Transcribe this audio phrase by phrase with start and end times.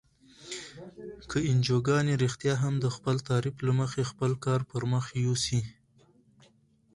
[1.29, 5.61] که انجوګانې رښتیا هم د خپل تعریف له مخې خپل کارونه پرمخ یوسي.